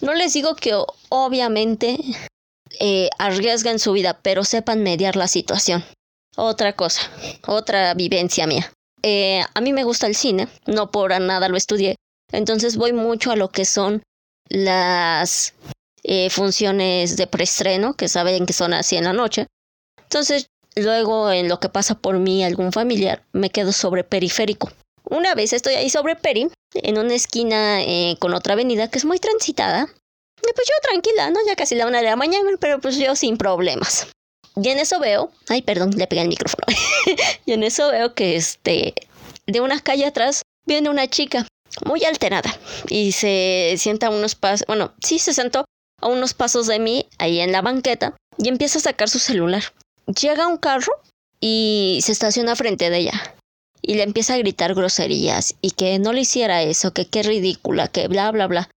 [0.01, 0.73] No les digo que
[1.11, 1.99] obviamente
[2.81, 5.85] eh, arriesguen su vida, pero sepan mediar la situación.
[6.37, 7.03] Otra cosa,
[7.47, 8.71] otra vivencia mía.
[9.03, 11.97] Eh, a mí me gusta el cine, no por nada lo estudié,
[12.33, 14.03] entonces voy mucho a lo que son
[14.49, 15.55] las
[16.09, 19.49] eh, funciones de preestreno, que saben que son así en la noche.
[20.05, 24.71] Entonces, luego en lo que pasa por mí algún familiar, me quedo sobre periférico.
[25.03, 29.05] Una vez estoy ahí sobre Peri, en una esquina eh, con otra avenida que es
[29.05, 29.89] muy transitada.
[30.39, 31.41] Y pues yo tranquila, ¿no?
[31.45, 34.07] Ya casi la una de la mañana, pero pues yo sin problemas.
[34.55, 36.67] Y en eso veo, ay, perdón, le pegué el micrófono.
[37.47, 38.95] y en eso veo que este,
[39.47, 41.49] de una calle atrás viene una chica
[41.85, 42.57] muy alterada
[42.89, 45.65] y se sienta unos pasos, bueno, sí se sentó
[46.01, 49.65] a unos pasos de mí, ahí en la banqueta, y empieza a sacar su celular.
[50.07, 50.93] Llega un carro
[51.41, 53.35] y se estaciona frente de ella.
[53.83, 57.89] Y le empieza a gritar groserías y que no le hiciera eso, que qué ridícula,
[57.89, 58.71] que bla, bla, bla.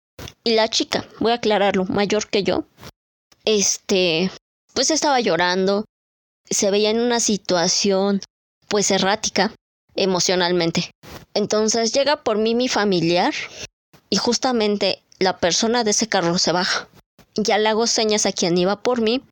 [0.44, 2.66] Y la chica, voy a aclararlo, mayor que yo,
[3.46, 4.32] este,
[4.74, 5.86] pues estaba llorando,
[6.50, 8.22] se veía en una situación,
[8.68, 9.54] pues errática,
[9.96, 10.92] emocionalmente.
[11.34, 13.34] Entonces llega por mí mi familiar
[14.10, 16.88] y justamente la persona de ese carro se baja
[17.38, 19.24] ya le hago señas a quien iba por mí,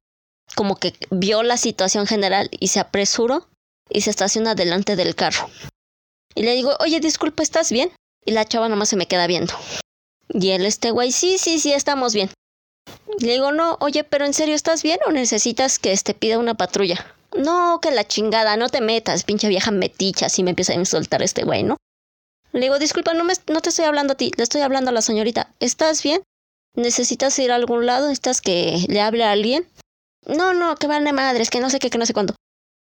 [0.55, 3.47] como que vio la situación general y se apresuró
[3.89, 5.49] y se estaciona delante del carro.
[6.35, 7.91] Y le digo, oye, disculpa, ¿estás bien?
[8.25, 9.53] Y la chava nomás se me queda viendo.
[10.29, 12.29] Y él, este güey, sí, sí, sí, estamos bien.
[13.19, 16.39] Le digo, no, oye, pero ¿en serio estás bien o necesitas que te este, pida
[16.39, 17.15] una patrulla?
[17.37, 21.21] No, que la chingada, no te metas, pinche vieja meticha, así me empieza a insultar
[21.21, 21.77] este güey, ¿no?
[22.51, 24.93] Le digo, disculpa, no, me, no te estoy hablando a ti, le estoy hablando a
[24.93, 25.53] la señorita.
[25.59, 26.21] ¿Estás bien?
[26.75, 28.07] ¿Necesitas ir a algún lado?
[28.07, 29.67] ¿Necesitas que le hable a alguien?
[30.25, 32.35] No, no, que vale madres, que no sé qué, que no sé cuándo.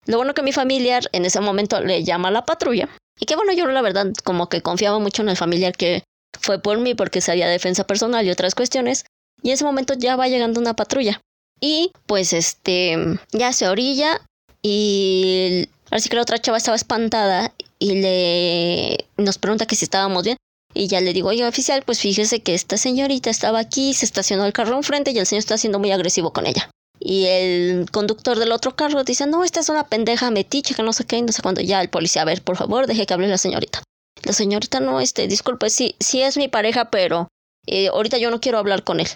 [0.06, 2.90] Lo bueno que mi familiar en ese momento le llama a la patrulla.
[3.20, 6.04] Y que bueno, yo la verdad como que confiaba mucho en el familiar que
[6.40, 9.06] fue por mí porque sabía defensa personal y otras cuestiones.
[9.42, 11.22] Y en ese momento ya va llegando una patrulla.
[11.60, 12.98] Y pues este,
[13.32, 14.22] ya se orilla
[14.62, 20.24] y así que la otra chava estaba espantada y le nos pregunta que si estábamos
[20.24, 20.38] bien.
[20.74, 24.46] Y ya le digo, oye, oficial, pues fíjese que esta señorita estaba aquí, se estacionó
[24.46, 26.70] el carro enfrente y el señor está siendo muy agresivo con ella.
[27.00, 30.94] Y el conductor del otro carro dice, no, esta es una pendeja metiche que no
[30.94, 31.62] sé qué, no sé cuándo.
[31.62, 33.84] Ya el policía, a ver, por favor, deje que hable la señorita.
[34.24, 37.28] La señorita no, este, disculpe, sí, sí es mi pareja, pero
[37.68, 39.08] eh, ahorita yo no quiero hablar con él.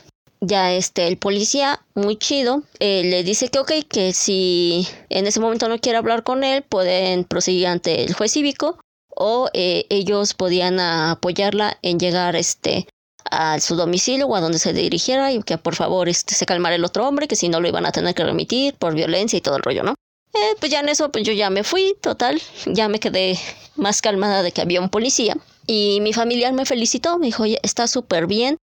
[0.42, 5.40] Ya este, el policía, muy chido, eh, le dice que ok, que si en ese
[5.40, 8.78] momento no quiere hablar con él, pueden proseguir ante el juez cívico
[9.18, 12.88] o eh, ellos podían apoyarla en llegar este
[13.30, 16.76] a su domicilio o a donde se dirigiera y que por favor este, se calmara
[16.76, 19.42] el otro hombre, que si no lo iban a tener que remitir por violencia y
[19.42, 19.96] todo el rollo, ¿no?
[20.34, 23.38] Eh, pues ya en eso pues yo ya me fui, total, ya me quedé
[23.76, 27.60] más calmada de que había un policía y mi familiar me felicitó, me dijo, oye,
[27.64, 28.58] está súper bien,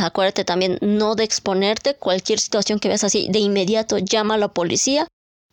[0.00, 1.94] Acuérdate también no de exponerte.
[1.94, 5.06] Cualquier situación que veas así, de inmediato llama a la policía.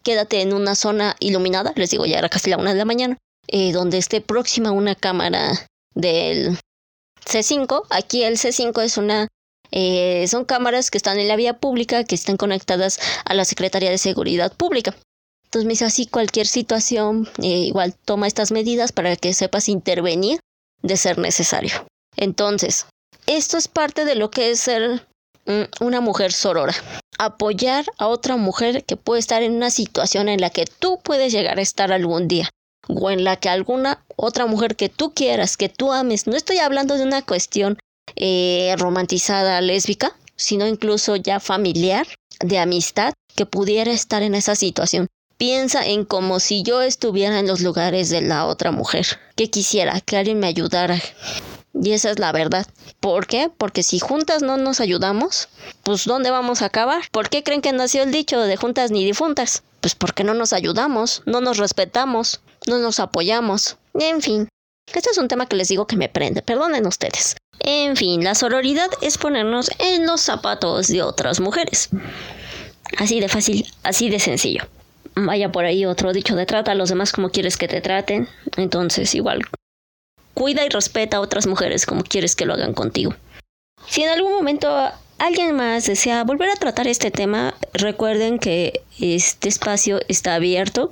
[0.03, 1.73] Quédate en una zona iluminada.
[1.75, 3.17] Les digo, ya era casi la una de la mañana.
[3.47, 5.51] Eh, donde esté próxima una cámara
[5.93, 6.57] del
[7.25, 7.85] C5.
[7.89, 9.27] Aquí el C5 es una
[9.71, 13.89] eh, son cámaras que están en la vía pública, que están conectadas a la Secretaría
[13.89, 14.95] de Seguridad Pública.
[15.45, 20.39] Entonces me dice así cualquier situación, eh, igual toma estas medidas para que sepas intervenir
[20.81, 21.85] de ser necesario.
[22.17, 22.85] Entonces,
[23.27, 25.07] esto es parte de lo que es ser
[25.45, 26.75] mm, una mujer sorora.
[27.17, 31.31] Apoyar a otra mujer que puede estar en una situación en la que tú puedes
[31.31, 32.49] llegar a estar algún día
[32.87, 36.59] o en la que alguna otra mujer que tú quieras, que tú ames, no estoy
[36.59, 37.77] hablando de una cuestión
[38.15, 42.07] eh, romantizada lésbica, sino incluso ya familiar,
[42.39, 45.07] de amistad, que pudiera estar en esa situación.
[45.37, 49.99] Piensa en como si yo estuviera en los lugares de la otra mujer, que quisiera
[50.01, 50.99] que alguien me ayudara.
[51.73, 52.67] Y esa es la verdad.
[52.99, 53.49] ¿Por qué?
[53.55, 55.47] Porque si juntas no nos ayudamos,
[55.83, 57.03] pues ¿dónde vamos a acabar?
[57.11, 59.63] ¿Por qué creen que nació el dicho de juntas ni difuntas?
[59.79, 63.77] Pues porque no nos ayudamos, no nos respetamos, no nos apoyamos.
[63.93, 64.47] En fin,
[64.93, 67.35] este es un tema que les digo que me prende, perdonen ustedes.
[67.59, 71.89] En fin, la sororidad es ponernos en los zapatos de otras mujeres.
[72.97, 74.67] Así de fácil, así de sencillo.
[75.15, 78.27] Vaya por ahí otro dicho de trata a los demás como quieres que te traten.
[78.57, 79.41] Entonces, igual,
[80.33, 83.13] cuida y respeta a otras mujeres como quieres que lo hagan contigo.
[83.87, 89.49] Si en algún momento alguien más desea volver a tratar este tema, recuerden que este
[89.49, 90.91] espacio está abierto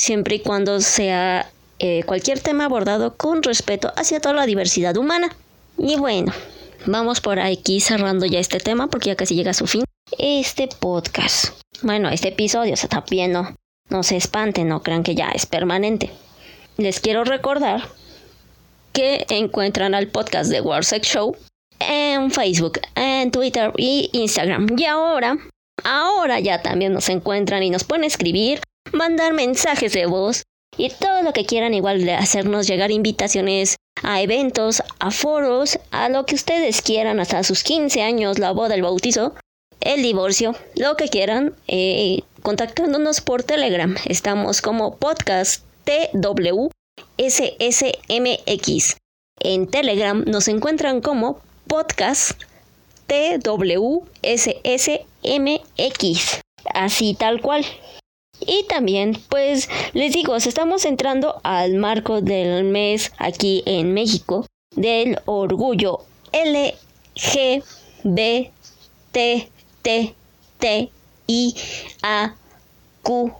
[0.00, 5.28] siempre y cuando sea eh, cualquier tema abordado con respeto hacia toda la diversidad humana.
[5.76, 6.32] Y bueno,
[6.86, 9.84] vamos por aquí cerrando ya este tema porque ya casi llega a su fin.
[10.18, 11.52] Este podcast.
[11.82, 13.54] Bueno, este episodio se está viendo.
[13.90, 16.10] No se espanten, no crean que ya es permanente.
[16.78, 17.86] Les quiero recordar
[18.94, 21.36] que encuentran al podcast de Sex Show
[21.78, 24.66] en Facebook, en Twitter y Instagram.
[24.78, 25.36] Y ahora,
[25.84, 28.60] ahora ya también nos encuentran y nos pueden escribir,
[28.92, 30.42] mandar mensajes de voz
[30.76, 36.08] y todo lo que quieran igual de hacernos llegar invitaciones a eventos, a foros, a
[36.08, 39.34] lo que ustedes quieran, hasta sus 15 años, la boda, el bautizo,
[39.80, 43.94] el divorcio, lo que quieran, eh, contactándonos por Telegram.
[44.06, 46.70] Estamos como podcast TWSSMX.
[49.40, 52.32] En Telegram nos encuentran como podcast
[53.06, 55.09] TWSSMX.
[56.74, 57.64] Así tal cual.
[58.40, 65.18] Y también, pues les digo, estamos entrando al marco del mes aquí en México del
[65.26, 66.00] orgullo
[73.02, 73.32] Q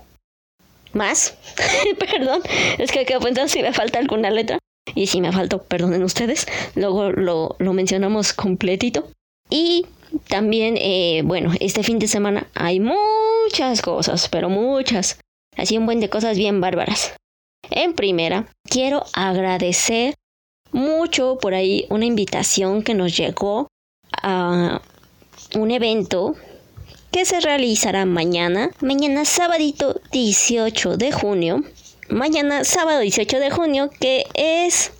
[0.92, 1.36] más.
[1.98, 2.42] Perdón,
[2.78, 4.58] es que quedo pensando si me falta alguna letra.
[4.94, 6.46] Y si me faltó, perdonen ustedes.
[6.74, 9.08] Luego lo, lo mencionamos completito.
[9.48, 9.86] Y
[10.28, 15.20] también, eh, bueno, este fin de semana hay muchas cosas, pero muchas.
[15.56, 17.14] Así un buen de cosas bien bárbaras.
[17.70, 20.14] En primera, quiero agradecer
[20.72, 23.68] mucho por ahí una invitación que nos llegó
[24.22, 24.80] a
[25.54, 26.34] un evento
[27.10, 29.58] que se realizará mañana, mañana sábado
[30.12, 31.64] 18 de junio,
[32.08, 34.92] mañana sábado 18 de junio, que es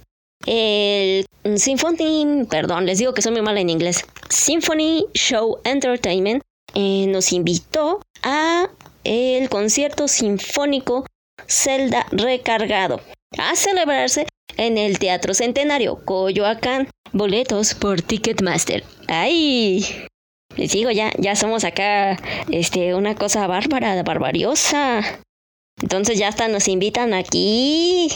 [0.47, 1.27] el
[1.57, 4.05] Symphony, perdón, les digo que soy muy mala en inglés.
[4.29, 6.43] Symphony Show Entertainment
[6.75, 8.69] eh, nos invitó a
[9.05, 11.07] el concierto sinfónico
[11.47, 13.01] Zelda Recargado
[13.39, 14.27] a celebrarse
[14.57, 16.89] en el Teatro Centenario Coyoacán.
[17.13, 18.85] Boletos por Ticketmaster.
[19.09, 19.85] ¡Ay!
[20.57, 22.19] Les digo, ya, ya somos acá
[22.51, 25.23] este, una cosa bárbara, barbariosa.
[25.83, 28.09] Entonces ya hasta nos invitan aquí.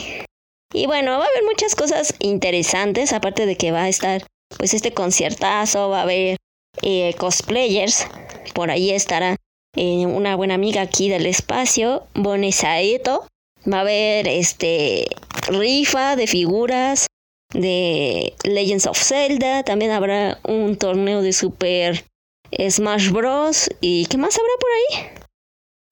[0.73, 4.75] Y bueno, va a haber muchas cosas interesantes, aparte de que va a estar pues
[4.75, 6.37] este conciertazo, va a haber
[6.83, 8.07] eh, cosplayers,
[8.55, 9.37] por ahí estará
[9.77, 13.27] eh, una buena amiga aquí del espacio, Bonesaeto,
[13.71, 15.07] va a haber este
[15.49, 17.07] rifa de figuras
[17.53, 22.05] de Legends of Zelda, también habrá un torneo de Super
[22.59, 23.71] Smash Bros.
[23.81, 25.11] ¿Y qué más habrá por ahí?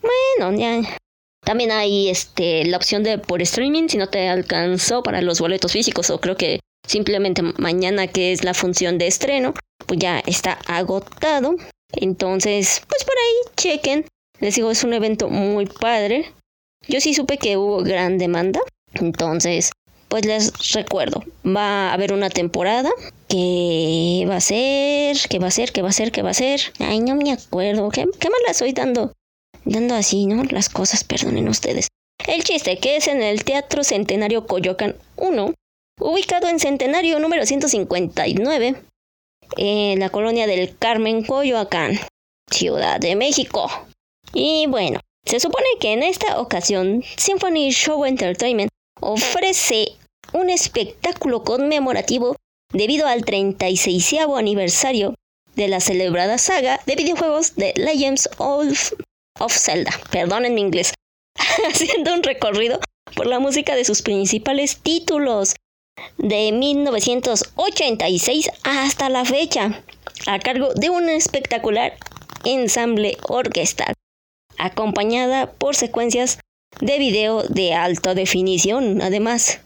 [0.00, 0.98] Bueno, ya,
[1.44, 5.72] también hay este, la opción de por streaming si no te alcanzó para los boletos
[5.72, 9.54] físicos o creo que simplemente mañana que es la función de estreno,
[9.86, 11.56] pues ya está agotado.
[11.92, 14.06] Entonces, pues por ahí chequen.
[14.40, 16.32] Les digo, es un evento muy padre.
[16.88, 18.60] Yo sí supe que hubo gran demanda.
[18.94, 19.72] Entonces,
[20.08, 22.90] pues les recuerdo, va a haber una temporada
[23.28, 26.34] que va a ser, que va a ser, que va a ser, que va a
[26.34, 26.60] ser.
[26.78, 27.88] Ay, no me acuerdo.
[27.90, 29.12] ¿Qué, qué mal la estoy dando?
[29.64, 30.44] Dando así, ¿no?
[30.44, 31.88] Las cosas, perdonen ustedes.
[32.26, 35.54] El chiste que es en el Teatro Centenario Coyoacán 1,
[36.00, 38.76] ubicado en Centenario número 159,
[39.56, 41.98] en la colonia del Carmen Coyoacán,
[42.50, 43.70] Ciudad de México.
[44.32, 49.92] Y bueno, se supone que en esta ocasión Symphony Show Entertainment ofrece
[50.32, 52.36] un espectáculo conmemorativo
[52.72, 55.14] debido al 36 aniversario
[55.54, 58.92] de la celebrada saga de videojuegos de Legends of,
[59.38, 60.94] of Zelda, perdón en mi inglés,
[61.68, 62.80] haciendo un recorrido
[63.14, 65.54] por la música de sus principales títulos
[66.18, 69.82] de 1986 hasta la fecha,
[70.26, 71.96] a cargo de un espectacular
[72.44, 73.94] ensamble orquestal,
[74.58, 76.38] acompañada por secuencias
[76.80, 79.02] de video de alta definición.
[79.02, 79.60] Además,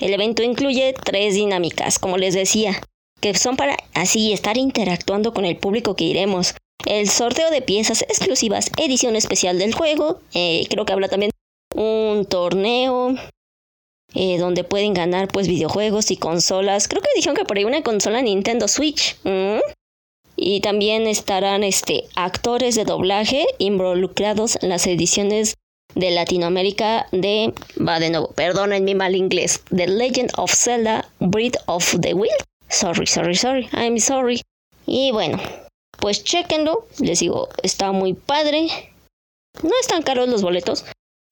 [0.00, 2.80] el evento incluye tres dinámicas, como les decía,
[3.20, 6.54] que son para así estar interactuando con el público que iremos.
[6.86, 11.30] El sorteo de piezas exclusivas, edición especial del juego, eh, creo que habla también
[11.74, 13.14] un torneo
[14.14, 16.88] eh, donde pueden ganar pues videojuegos y consolas.
[16.88, 19.16] Creo que dijeron que por ahí una consola Nintendo Switch.
[20.36, 25.54] Y también estarán este, actores de doblaje involucrados en las ediciones
[25.94, 27.52] de Latinoamérica de,
[27.86, 32.32] va de nuevo, perdonen mi mal inglés, The Legend of Zelda, Breath of the Wild.
[32.68, 34.40] Sorry, sorry, sorry, I'm sorry.
[34.86, 35.38] Y bueno,
[36.02, 38.66] pues chequenlo, les digo, está muy padre.
[39.62, 40.84] No están caros los boletos.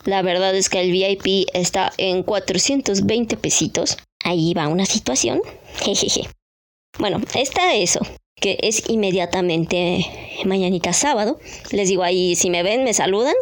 [0.04, 3.98] La verdad es que el VIP está en 420 pesitos.
[4.22, 5.42] Ahí va una situación.
[5.82, 6.28] Jejeje.
[7.00, 7.98] Bueno, está eso,
[8.36, 10.06] que es inmediatamente
[10.44, 11.40] mañanita sábado.
[11.72, 13.34] Les digo ahí, si me ven, me saludan.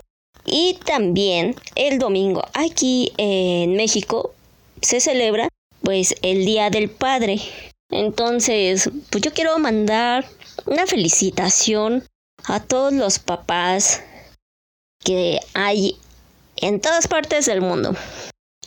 [0.47, 4.33] Y también el domingo aquí en México
[4.81, 5.51] se celebra
[5.83, 7.39] pues el Día del Padre.
[7.91, 10.25] Entonces, pues yo quiero mandar
[10.67, 12.05] una felicitación
[12.45, 14.03] a todos los papás
[15.05, 15.99] que hay
[16.57, 17.95] en todas partes del mundo.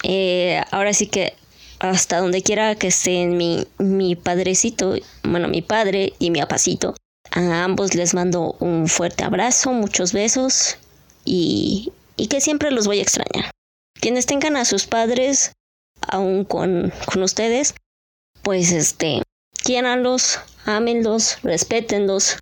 [0.04, 1.36] Eh, ahora sí que
[1.80, 6.96] hasta donde quiera que estén mi, mi padrecito, bueno, mi padre y mi apacito,
[7.32, 10.78] a ambos les mando un fuerte abrazo, muchos besos
[11.26, 13.52] y, y que siempre los voy a extrañar.
[14.00, 15.54] Quienes tengan a sus padres
[16.08, 17.74] aún con, con ustedes,
[18.44, 19.24] pues este,
[19.64, 22.38] quiéranlos, ámenlos, respétenlos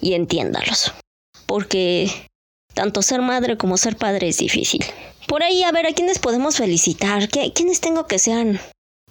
[0.00, 0.92] y entiéndalos.
[1.46, 2.10] Porque
[2.74, 4.84] tanto ser madre como ser padre es difícil.
[5.28, 7.28] Por ahí, a ver, ¿a quiénes podemos felicitar?
[7.28, 8.60] ¿Qué, ¿Quiénes tengo que sean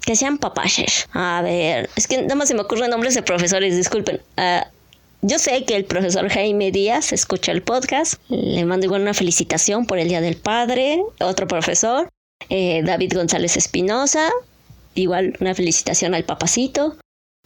[0.05, 1.07] que sean papaches?
[1.13, 4.21] A ver, es que nada más se me ocurren nombres de profesores, disculpen.
[4.37, 4.65] Uh,
[5.25, 8.15] yo sé que el profesor Jaime Díaz escucha el podcast.
[8.27, 11.01] Le mando igual una felicitación por el Día del Padre.
[11.21, 12.09] Otro profesor,
[12.49, 14.29] eh, David González Espinosa.
[14.95, 16.97] Igual una felicitación al papacito.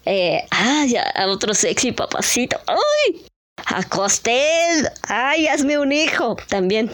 [0.09, 0.41] Eh,
[0.87, 2.57] ya, a otro sexy papacito.
[2.65, 3.25] ¡Ay!
[3.65, 4.89] A Costel.
[5.03, 6.37] ¡Ay, hazme un hijo!
[6.47, 6.89] También.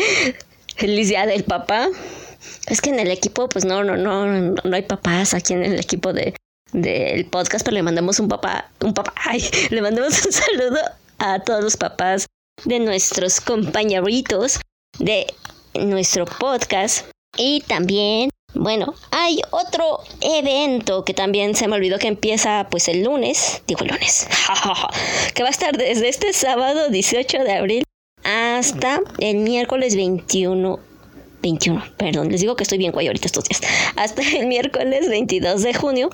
[0.76, 1.88] Feliz Día del Papá.
[2.68, 5.78] Es que en el equipo, pues no, no, no, no hay papás aquí en el
[5.78, 6.34] equipo de,
[6.72, 10.80] del podcast, pero le mandamos un papá, un papá, ay, le mandamos un saludo
[11.18, 12.26] a todos los papás
[12.64, 14.58] de nuestros compañeritos
[14.98, 15.26] de
[15.74, 17.06] nuestro podcast.
[17.36, 23.04] Y también, bueno, hay otro evento que también se me olvidó que empieza pues el
[23.04, 24.26] lunes, digo el lunes,
[25.34, 27.84] que va a estar desde este sábado 18 de abril
[28.24, 30.80] hasta el miércoles 21
[31.42, 33.60] 21, perdón, les digo que estoy bien guay ahorita estos días.
[33.96, 36.10] Hasta el miércoles 22 de junio,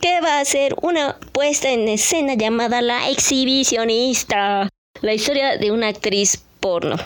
[0.00, 4.68] que va a ser una puesta en escena llamada La Exhibicionista,
[5.00, 6.96] la historia de una actriz porno,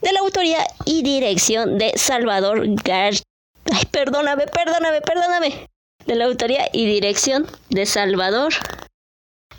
[0.00, 3.14] de la autoría y dirección de Salvador Gar...
[3.70, 5.68] Ay, perdóname, perdóname, perdóname.
[6.06, 8.52] De la autoría y dirección de Salvador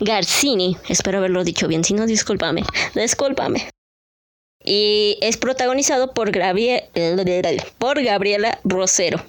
[0.00, 0.76] Garcini.
[0.88, 3.70] Espero haberlo dicho bien, si no, discúlpame, discúlpame.
[4.62, 6.32] Y es protagonizado por,
[7.78, 9.24] por Gabriela Rosero.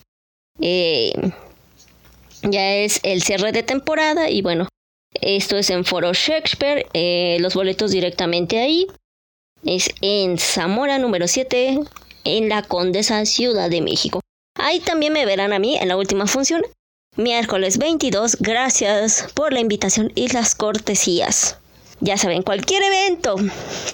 [0.60, 1.14] Eh,
[2.44, 4.68] ya es el cierre de temporada y bueno,
[5.22, 8.88] esto es en Foro Shakespeare, eh, los boletos directamente ahí.
[9.66, 11.80] Es en Zamora número 7,
[12.24, 14.22] en la Condesa Ciudad de México.
[14.56, 16.64] Ahí también me verán a mí en la última función,
[17.18, 18.38] miércoles 22.
[18.40, 21.58] Gracias por la invitación y las cortesías.
[22.02, 23.36] Ya saben, cualquier evento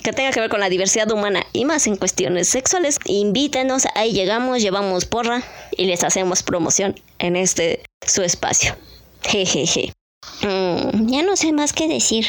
[0.03, 4.11] que tenga que ver con la diversidad humana y más en cuestiones sexuales, invítenos, ahí
[4.11, 8.75] llegamos, llevamos porra y les hacemos promoción en este su espacio.
[9.23, 9.93] Jejeje.
[10.41, 12.27] Mm, ya no sé más qué decir.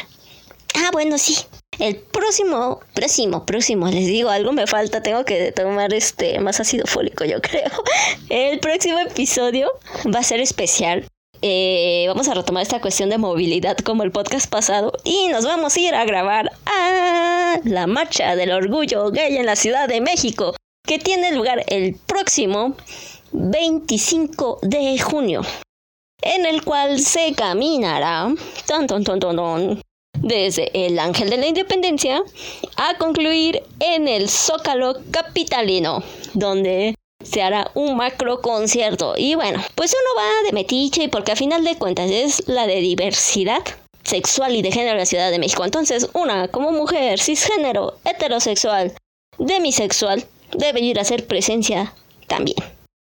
[0.75, 1.37] Ah, bueno, sí.
[1.79, 6.87] El próximo, próximo, próximo, les digo, algo me falta, tengo que tomar este más ácido
[6.87, 7.71] fólico, yo creo.
[8.29, 9.71] El próximo episodio
[10.15, 11.07] va a ser especial.
[11.41, 15.75] Eh, vamos a retomar esta cuestión de movilidad como el podcast pasado y nos vamos
[15.77, 20.55] a ir a grabar a la marcha del orgullo gay en la Ciudad de México,
[20.87, 22.77] que tiene lugar el próximo
[23.33, 25.43] 25 de junio.
[26.25, 28.33] en el cual se caminará
[30.23, 32.23] desde el Ángel de la Independencia
[32.77, 36.03] a concluir en el Zócalo Capitalino,
[36.33, 39.15] donde se hará un macro concierto.
[39.17, 42.77] Y bueno, pues uno va de metiche porque a final de cuentas es la de
[42.77, 43.63] diversidad
[44.05, 45.65] sexual y de género de la Ciudad de México.
[45.65, 48.93] Entonces, una como mujer cisgénero, heterosexual,
[49.39, 51.95] demisexual, debe ir a hacer presencia
[52.27, 52.57] también.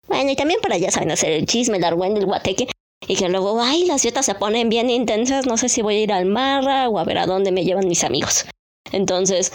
[0.09, 2.69] Bueno, y también para ya saben hacer el chisme, el argüen, el guateque.
[3.09, 6.01] Y que luego, ay, las fiestas se ponen bien intensas, no sé si voy a
[6.01, 8.47] ir al Marra o a ver a dónde me llevan mis amigos.
[8.93, 9.53] Entonces,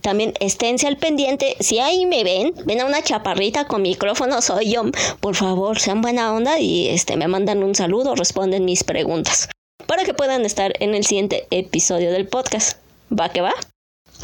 [0.00, 1.56] también esténse al pendiente.
[1.60, 4.84] Si ahí me ven, ven a una chaparrita con micrófono, soy yo.
[5.20, 9.48] Por favor, sean buena onda y este, me mandan un saludo, responden mis preguntas.
[9.86, 12.78] Para que puedan estar en el siguiente episodio del podcast.
[13.10, 13.52] ¿Va que va?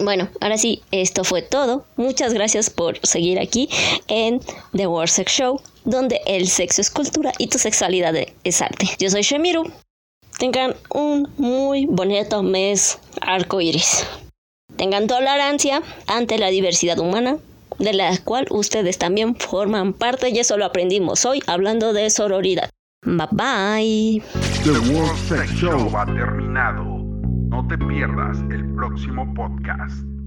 [0.01, 1.84] Bueno, ahora sí, esto fue todo.
[1.96, 3.68] Muchas gracias por seguir aquí
[4.07, 4.40] en
[4.76, 8.88] The World Sex Show, donde el sexo es cultura y tu sexualidad es arte.
[9.01, 9.70] Yo soy Shemiru.
[10.38, 14.07] Tengan un muy bonito mes arco iris.
[14.76, 17.38] Tengan tolerancia ante la diversidad humana,
[17.80, 22.70] de la cual ustedes también forman parte y eso lo aprendimos hoy hablando de sororidad.
[23.05, 24.22] Bye bye.
[24.62, 26.97] The World Sex Show ha terminado.
[27.68, 30.17] Te pierdas el próximo podcast.